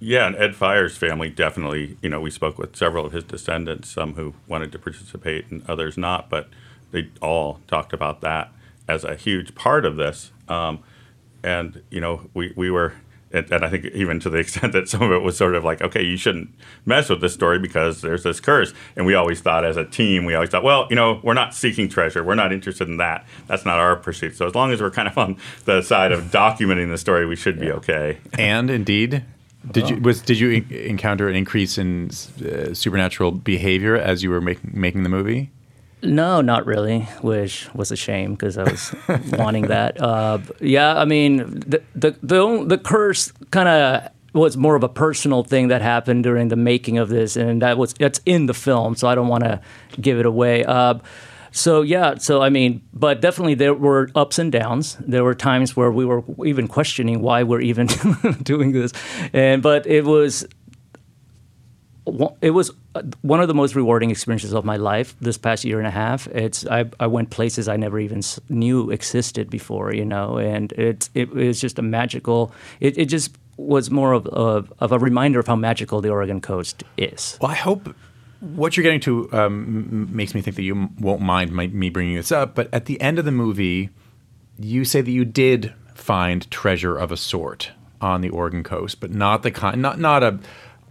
Yeah, 0.00 0.26
and 0.26 0.36
Ed 0.36 0.54
Fire's 0.54 0.96
family 0.96 1.28
definitely, 1.28 1.96
you 2.02 2.08
know, 2.08 2.20
we 2.20 2.30
spoke 2.30 2.56
with 2.58 2.76
several 2.76 3.04
of 3.04 3.12
his 3.12 3.24
descendants, 3.24 3.90
some 3.90 4.14
who 4.14 4.34
wanted 4.46 4.70
to 4.72 4.78
participate 4.78 5.50
and 5.50 5.68
others 5.68 5.98
not, 5.98 6.30
but 6.30 6.48
they 6.92 7.10
all 7.20 7.60
talked 7.66 7.92
about 7.92 8.20
that 8.20 8.52
as 8.86 9.04
a 9.04 9.16
huge 9.16 9.54
part 9.54 9.84
of 9.84 9.96
this. 9.96 10.30
Um, 10.48 10.80
and, 11.42 11.82
you 11.90 12.00
know, 12.00 12.30
we, 12.32 12.52
we 12.56 12.70
were 12.70 12.94
and, 13.30 13.50
and, 13.52 13.64
I 13.64 13.68
think 13.68 13.84
even 13.86 14.20
to 14.20 14.30
the 14.30 14.38
extent 14.38 14.72
that 14.72 14.88
some 14.88 15.02
of 15.02 15.12
it 15.12 15.22
was 15.22 15.36
sort 15.36 15.54
of 15.54 15.64
like, 15.64 15.82
okay, 15.82 16.02
you 16.02 16.16
shouldn't 16.16 16.50
mess 16.86 17.10
with 17.10 17.20
this 17.20 17.34
story 17.34 17.58
because 17.58 18.00
there's 18.00 18.22
this 18.22 18.40
curse. 18.40 18.72
And 18.96 19.04
we 19.04 19.14
always 19.14 19.40
thought 19.40 19.64
as 19.64 19.76
a 19.76 19.84
team, 19.84 20.24
we 20.24 20.34
always 20.34 20.50
thought, 20.50 20.64
well, 20.64 20.86
you 20.88 20.96
know, 20.96 21.20
we're 21.22 21.34
not 21.34 21.54
seeking 21.54 21.88
treasure. 21.88 22.24
We're 22.24 22.34
not 22.34 22.52
interested 22.52 22.88
in 22.88 22.96
that. 22.98 23.26
That's 23.46 23.64
not 23.64 23.78
our 23.78 23.96
pursuit. 23.96 24.36
So 24.36 24.46
as 24.46 24.54
long 24.54 24.72
as 24.72 24.80
we're 24.80 24.90
kind 24.90 25.08
of 25.08 25.18
on 25.18 25.36
the 25.66 25.82
side 25.82 26.12
of 26.12 26.24
documenting 26.24 26.88
the 26.88 26.98
story, 26.98 27.26
we 27.26 27.36
should 27.36 27.60
be 27.60 27.70
okay. 27.70 28.18
And 28.38 28.70
indeed, 28.70 29.24
did 29.70 29.90
you 29.90 29.96
was 29.96 30.22
did 30.22 30.38
you 30.38 30.64
encounter 30.70 31.28
an 31.28 31.36
increase 31.36 31.78
in 31.78 32.10
uh, 32.10 32.72
supernatural 32.74 33.32
behavior 33.32 33.96
as 33.96 34.22
you 34.22 34.30
were 34.30 34.40
making 34.40 34.70
making 34.72 35.02
the 35.02 35.08
movie? 35.08 35.50
No, 36.00 36.40
not 36.40 36.64
really, 36.64 37.00
which 37.22 37.68
was 37.74 37.90
a 37.90 37.96
shame 37.96 38.32
because 38.34 38.56
I 38.56 38.62
was 38.64 38.94
wanting 39.32 39.66
that. 39.68 40.00
Uh, 40.08 40.38
yeah, 40.60 40.96
I 40.96 41.04
mean, 41.04 41.38
the 41.60 41.82
the 41.94 42.16
the, 42.22 42.64
the 42.64 42.78
curse 42.78 43.32
kind 43.50 43.68
of 43.68 44.10
was 44.32 44.56
more 44.56 44.76
of 44.76 44.84
a 44.84 44.88
personal 44.88 45.42
thing 45.42 45.68
that 45.68 45.82
happened 45.82 46.22
during 46.22 46.48
the 46.48 46.56
making 46.56 46.98
of 46.98 47.08
this, 47.08 47.36
and 47.36 47.60
that 47.62 47.78
was 47.78 47.94
it's 47.98 48.20
in 48.24 48.46
the 48.46 48.54
film, 48.54 48.94
so 48.94 49.08
I 49.08 49.14
don't 49.14 49.28
want 49.28 49.44
to 49.44 49.60
give 50.00 50.18
it 50.20 50.26
away. 50.26 50.64
Uh, 50.64 50.94
so 51.58 51.82
yeah, 51.82 52.14
so 52.16 52.40
I 52.40 52.50
mean, 52.50 52.82
but 52.92 53.20
definitely 53.20 53.54
there 53.54 53.74
were 53.74 54.10
ups 54.14 54.38
and 54.38 54.52
downs. 54.52 54.96
There 55.00 55.24
were 55.24 55.34
times 55.34 55.76
where 55.76 55.90
we 55.90 56.04
were 56.04 56.22
even 56.44 56.68
questioning 56.68 57.20
why 57.20 57.42
we're 57.42 57.60
even 57.60 57.86
doing 58.42 58.72
this, 58.72 58.92
and 59.32 59.62
but 59.62 59.86
it 59.86 60.04
was 60.04 60.46
it 62.40 62.50
was 62.50 62.70
uh, 62.94 63.02
one 63.22 63.40
of 63.40 63.48
the 63.48 63.54
most 63.54 63.74
rewarding 63.74 64.10
experiences 64.10 64.54
of 64.54 64.64
my 64.64 64.76
life 64.76 65.14
this 65.20 65.36
past 65.36 65.64
year 65.64 65.78
and 65.78 65.86
a 65.86 65.90
half. 65.90 66.26
It's 66.28 66.66
I, 66.66 66.86
I 67.00 67.06
went 67.06 67.30
places 67.30 67.68
I 67.68 67.76
never 67.76 67.98
even 67.98 68.22
knew 68.48 68.90
existed 68.90 69.50
before, 69.50 69.92
you 69.92 70.04
know, 70.04 70.38
and 70.38 70.72
it 70.72 71.10
it 71.14 71.30
was 71.30 71.60
just 71.60 71.78
a 71.78 71.82
magical. 71.82 72.52
It, 72.80 72.96
it 72.96 73.06
just 73.06 73.36
was 73.56 73.90
more 73.90 74.12
of, 74.12 74.26
of, 74.28 74.72
of 74.78 74.92
a 74.92 74.98
reminder 75.00 75.40
of 75.40 75.48
how 75.48 75.56
magical 75.56 76.00
the 76.00 76.08
Oregon 76.08 76.40
coast 76.40 76.84
is. 76.96 77.36
Well, 77.40 77.50
I 77.50 77.56
hope 77.56 77.92
what 78.40 78.76
you're 78.76 78.84
getting 78.84 79.00
to 79.00 79.32
um, 79.32 80.14
makes 80.14 80.34
me 80.34 80.40
think 80.40 80.56
that 80.56 80.62
you 80.62 80.90
won't 80.98 81.20
mind 81.20 81.52
my, 81.52 81.66
me 81.68 81.90
bringing 81.90 82.16
this 82.16 82.30
up. 82.30 82.54
But 82.54 82.72
at 82.72 82.86
the 82.86 83.00
end 83.00 83.18
of 83.18 83.24
the 83.24 83.32
movie, 83.32 83.90
you 84.58 84.84
say 84.84 85.00
that 85.00 85.10
you 85.10 85.24
did 85.24 85.74
find 85.94 86.48
treasure 86.50 86.96
of 86.96 87.10
a 87.10 87.16
sort 87.16 87.72
on 88.00 88.20
the 88.20 88.28
Oregon 88.28 88.62
coast, 88.62 89.00
but 89.00 89.10
not 89.10 89.42
the 89.42 89.50
kind, 89.50 89.82
not 89.82 89.98
not 89.98 90.22
a 90.22 90.38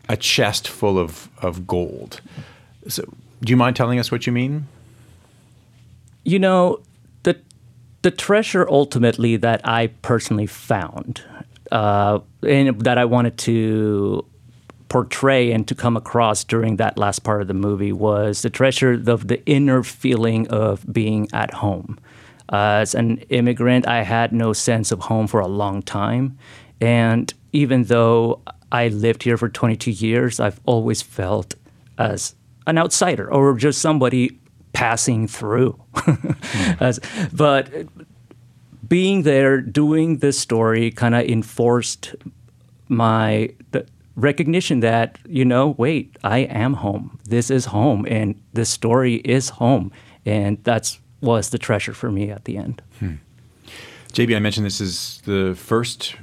a 0.10 0.18
chest 0.18 0.68
full 0.68 0.98
of, 0.98 1.30
of 1.42 1.68
gold. 1.68 2.22
So, 2.88 3.04
do 3.42 3.52
you 3.52 3.58
mind 3.58 3.76
telling 3.76 4.00
us 4.00 4.12
what 4.12 4.26
you 4.26 4.34
mean? 4.34 4.68
You 6.24 6.40
know, 6.40 6.80
the 7.24 7.40
the 8.02 8.12
treasure 8.12 8.68
ultimately 8.70 9.38
that 9.38 9.62
I 9.68 9.88
personally 10.02 10.48
found, 10.48 11.24
uh, 11.72 12.20
and 12.44 12.82
that 12.82 12.98
I 12.98 13.06
wanted 13.06 13.38
to 13.40 14.26
portray 14.90 15.52
and 15.52 15.68
to 15.68 15.76
come 15.76 15.98
across 15.98 16.44
during 16.44 16.78
that 16.78 16.98
last 16.98 17.20
part 17.20 17.42
of 17.42 17.48
the 17.48 17.54
movie 17.54 17.92
was 17.92 18.42
the 18.42 18.50
treasure 18.50 18.94
of 18.94 19.28
the 19.28 19.46
inner 19.46 19.84
feeling 19.84 20.48
of 20.48 20.86
being 20.92 21.28
at 21.34 21.54
home. 21.56 22.00
As 22.50 22.96
an 22.96 23.18
immigrant, 23.30 23.88
I 23.88 24.04
had 24.04 24.32
no 24.32 24.54
sense 24.54 24.92
of 24.92 25.02
home 25.02 25.28
for 25.28 25.40
a 25.40 25.48
long 25.48 25.82
time. 25.82 26.38
And 26.80 27.34
even 27.52 27.84
though 27.86 28.42
I 28.72 28.88
lived 28.88 29.24
here 29.24 29.38
for 29.38 29.50
22 29.50 29.92
years, 29.92 30.40
I've 30.40 30.60
always 30.66 31.02
felt 31.02 31.56
as 31.98 32.36
an 32.66 32.78
outsider 32.78 33.32
or 33.32 33.56
just 33.58 33.82
somebody 33.82 34.40
passing 34.74 35.28
through. 35.28 35.80
mm. 35.96 36.78
as, 36.82 37.00
but 37.34 37.70
being 38.88 39.24
there, 39.24 39.60
doing 39.60 40.20
this 40.20 40.40
story 40.40 40.92
kind 40.92 41.16
of 41.16 41.26
enforced 41.26 42.16
my 42.88 43.50
recognition 44.18 44.82
that, 44.82 45.18
you 45.26 45.46
know, 45.46 45.76
wait, 45.78 46.18
I 46.24 46.40
am 46.40 46.74
home. 46.74 47.20
This 47.24 47.50
is 47.50 47.66
home, 47.66 48.06
and 48.10 48.42
this 48.52 48.70
story 48.70 49.16
is 49.16 49.50
home. 49.50 49.94
And 50.26 50.62
that's 50.66 51.00
was 51.22 51.50
the 51.50 51.58
treasure 51.58 51.94
for 51.94 52.12
me 52.12 52.30
at 52.30 52.46
the 52.46 52.58
end. 52.58 52.82
Hmm. 53.00 53.14
JB, 54.14 54.36
I 54.36 54.40
mentioned 54.40 54.66
this 54.66 54.82
is 54.82 55.22
the 55.26 55.56
first 55.56 56.16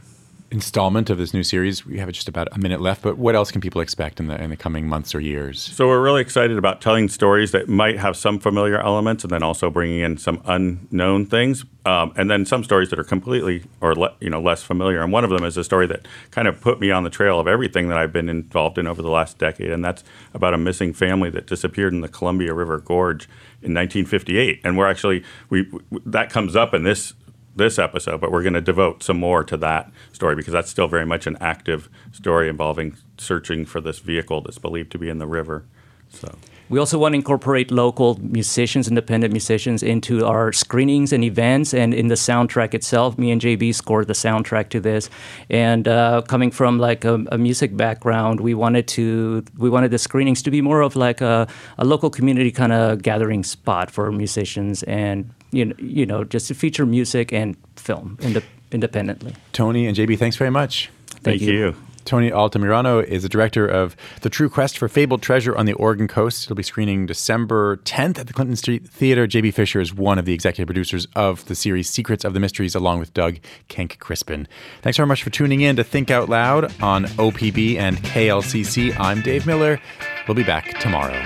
installment 0.55 1.11
of 1.11 1.19
this 1.19 1.35
new 1.35 1.43
series. 1.43 1.85
We 1.85 1.99
have 1.99 2.11
just 2.13 2.29
about 2.29 2.47
a 2.53 2.59
minute 2.59 2.81
left, 2.81 3.03
but 3.03 3.19
what 3.19 3.35
else 3.35 3.51
can 3.51 3.61
people 3.61 3.81
expect 3.81 4.21
in 4.21 4.29
the 4.29 4.41
in 4.41 4.51
the 4.51 4.57
coming 4.57 4.87
months 4.87 5.13
or 5.13 5.21
years? 5.21 5.61
So 5.61 5.89
we're 5.89 6.01
really 6.01 6.23
excited 6.23 6.57
about 6.57 6.81
telling 6.81 7.09
stories 7.09 7.51
that 7.51 7.69
might 7.69 7.99
have 7.99 8.17
some 8.17 8.39
familiar 8.39 8.79
elements, 8.79 9.25
and 9.25 9.33
then 9.33 9.43
also 9.43 9.69
bringing 9.69 10.01
in 10.01 10.17
some 10.17 10.41
unknown 10.45 11.27
things, 11.27 11.65
um, 11.85 12.13
and 12.17 12.31
then 12.31 12.47
some 12.47 12.63
stories 12.63 12.91
that 12.91 13.01
are 13.01 13.05
completely 13.05 13.65
or 13.81 13.97
le- 13.97 14.15
you 14.21 14.31
know 14.31 14.41
less 14.41 14.63
familiar. 14.63 15.03
And 15.03 15.13
one 15.13 15.25
of 15.25 15.31
them 15.31 15.43
is 15.45 15.57
a 15.57 15.65
story 15.65 15.89
that 15.89 16.07
kind 16.31 16.47
of 16.47 16.61
put 16.61 16.79
me 16.79 16.93
on 16.93 17.03
the 17.03 17.11
trail 17.11 17.41
of 17.41 17.49
everything 17.49 17.89
that 17.89 17.99
I've 17.99 18.13
been 18.13 18.29
involved 18.29 18.79
in 18.79 18.87
over 18.87 19.03
the 19.03 19.11
last 19.11 19.39
decade, 19.39 19.71
and 19.71 19.85
that's 19.85 20.05
about 20.35 20.55
a 20.55 20.59
missing 20.59 20.93
family 20.93 21.31
that 21.31 21.49
disappeared 21.49 21.93
in 21.93 22.01
the 22.01 22.09
Columbia 22.09 22.55
River 22.55 22.79
Gorge 22.79 23.25
in 23.61 23.75
1958. 23.75 24.61
And 24.63 24.79
we're 24.79 24.89
actually 24.89 25.25
we 25.51 25.69
that 26.07 26.31
comes 26.31 26.55
up 26.55 26.75
in 26.75 26.85
this 26.85 27.13
this 27.57 27.79
episode, 27.79 28.21
but 28.21 28.33
we're 28.33 28.43
going 28.43 28.55
to 28.55 28.61
devote 28.61 29.03
some 29.03 29.19
more 29.19 29.45
to 29.45 29.57
that 29.59 29.91
story 30.13 30.35
because 30.35 30.53
that's 30.53 30.71
still 30.71 30.89
very 30.89 31.07
much 31.07 31.27
an 31.27 31.37
active 31.41 31.89
story 32.13 32.49
involving 32.49 32.97
searching 33.19 33.65
for 33.65 33.81
this 33.81 33.99
vehicle 33.99 34.41
that's 34.41 34.59
believed 34.59 34.91
to 34.93 34.99
be 34.99 35.09
in 35.09 35.19
the 35.19 35.27
river. 35.27 35.65
So. 36.11 36.37
We 36.71 36.79
also 36.79 36.99
want 36.99 37.13
to 37.13 37.17
incorporate 37.17 37.71
local 37.71 38.19
musicians, 38.23 38.89
independent 38.89 39.33
musicians, 39.33 39.83
into 39.83 40.25
our 40.25 40.51
screenings 40.51 41.13
and 41.13 41.23
events. 41.23 41.75
And 41.75 41.93
in 41.93 42.09
the 42.09 42.15
soundtrack 42.15 42.73
itself, 42.73 43.19
me 43.19 43.31
and 43.31 43.41
JB 43.41 43.75
scored 43.75 44.07
the 44.07 44.15
soundtrack 44.15 44.71
to 44.71 44.81
this. 44.81 45.11
And 45.51 45.87
uh, 45.87 46.23
coming 46.23 46.51
from 46.51 46.79
like 46.79 47.05
a, 47.05 47.23
a, 47.31 47.37
music 47.37 47.77
background, 47.77 48.41
we 48.41 48.55
wanted 48.55 48.89
to 48.89 49.45
we 49.59 49.69
wanted 49.69 49.91
the 49.91 49.99
screenings 49.99 50.43
to 50.43 50.51
be 50.51 50.63
more 50.63 50.81
of 50.81 50.97
like 50.97 51.21
a, 51.21 51.47
a 51.77 51.85
local 51.85 52.09
community 52.09 52.51
kind 52.51 52.73
of 52.73 53.03
gathering 53.03 53.45
spot 53.45 53.91
for 53.91 54.11
musicians 54.11 54.83
and 54.85 55.31
you 55.55 55.65
know, 55.67 55.75
you 55.79 56.07
know 56.07 56.25
just 56.25 56.49
to 56.49 56.55
feature 56.55 56.87
music 56.87 57.33
and 57.33 57.57
film 57.77 58.19
ind- 58.21 58.43
independently. 58.73 59.35
Tony 59.53 59.87
and 59.87 59.97
JB, 59.97 60.19
thanks 60.19 60.37
very 60.37 60.51
much. 60.51 60.91
Thank, 61.07 61.23
Thank 61.23 61.43
you. 61.43 61.53
you. 61.53 61.77
Tony 62.05 62.31
Altamirano 62.31 63.03
is 63.03 63.23
the 63.23 63.31
director 63.31 63.67
of 63.67 63.97
The 64.21 64.29
True 64.29 64.51
Quest 64.51 64.77
for 64.77 64.89
Fabled 64.89 65.23
Treasure 65.23 65.57
on 65.57 65.65
the 65.65 65.73
Oregon 65.73 66.07
Coast. 66.07 66.45
It'll 66.45 66.55
be 66.55 66.63
screening 66.63 67.07
December 67.07 67.79
10th 67.79 68.19
at 68.19 68.27
the 68.27 68.35
Clinton 68.35 68.57
Street 68.57 68.87
Theater. 68.87 69.27
J.B. 69.27 69.53
Fisher 69.53 69.81
is 69.81 69.95
one 69.95 70.19
of 70.19 70.27
the 70.27 70.35
executive 70.35 70.67
producers 70.67 71.07
of 71.17 71.47
the 71.47 71.55
series 71.55 71.89
Secrets 71.89 72.23
of 72.23 72.35
the 72.35 72.41
Mysteries, 72.41 72.75
along 72.75 72.99
with 73.01 73.15
Doug 73.15 73.39
Kenck 73.69 73.99
Crispin. 74.01 74.47
Thanks 74.83 74.99
very 74.99 75.07
much 75.07 75.23
for 75.23 75.31
tuning 75.31 75.63
in 75.63 75.77
to 75.77 75.85
Think 75.85 76.11
Out 76.11 76.29
Loud 76.29 76.65
on 76.83 77.05
OPB 77.07 77.77
and 77.79 77.97
KLCC. 77.99 78.95
I'm 79.01 79.23
Dave 79.23 79.47
Miller. 79.47 79.81
We'll 80.29 80.35
be 80.35 80.45
back 80.45 80.79
tomorrow. 80.81 81.19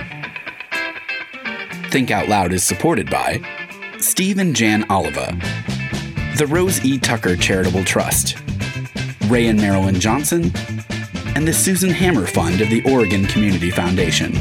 Think 1.90 2.11
Out 2.12 2.28
Loud 2.28 2.52
is 2.52 2.62
supported 2.62 3.11
by 3.11 3.40
Steve 4.00 4.38
and 4.38 4.55
Jan 4.55 4.88
Oliva, 4.90 5.37
the 6.37 6.47
Rose 6.49 6.85
E. 6.85 6.99
Tucker 6.99 7.35
Charitable 7.37 7.85
Trust, 7.85 8.37
Ray 9.26 9.49
and 9.49 9.61
Marilyn 9.61 9.99
Johnson, 9.99 10.52
and 11.35 11.47
the 11.47 11.52
Susan 11.52 11.90
Hammer 11.90 12.26
Fund 12.26 12.61
of 12.61 12.71
the 12.71 12.83
Oregon 12.85 13.26
Community 13.26 13.71
Foundation. 13.71 14.33